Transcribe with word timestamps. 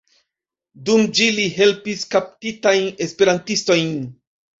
Dum 0.85 1.03
ĝi 1.19 1.27
li 1.35 1.43
helpis 1.57 2.01
kaptitajn 2.15 2.87
esperantistojn. 3.07 3.93